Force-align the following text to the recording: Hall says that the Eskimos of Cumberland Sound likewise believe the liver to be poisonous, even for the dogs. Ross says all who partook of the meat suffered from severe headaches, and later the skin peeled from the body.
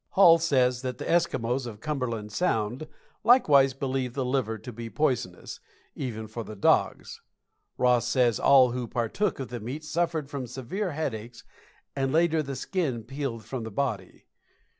Hall 0.13 0.39
says 0.39 0.81
that 0.81 0.97
the 0.97 1.05
Eskimos 1.05 1.67
of 1.67 1.79
Cumberland 1.79 2.31
Sound 2.31 2.87
likewise 3.23 3.75
believe 3.75 4.15
the 4.15 4.25
liver 4.25 4.57
to 4.57 4.71
be 4.73 4.89
poisonous, 4.89 5.59
even 5.93 6.27
for 6.27 6.43
the 6.43 6.55
dogs. 6.55 7.21
Ross 7.77 8.07
says 8.07 8.39
all 8.39 8.71
who 8.71 8.87
partook 8.87 9.39
of 9.39 9.49
the 9.49 9.59
meat 9.59 9.83
suffered 9.83 10.27
from 10.27 10.47
severe 10.47 10.93
headaches, 10.93 11.43
and 11.95 12.11
later 12.11 12.41
the 12.41 12.55
skin 12.55 13.03
peeled 13.03 13.45
from 13.45 13.63
the 13.63 13.69
body. 13.69 14.25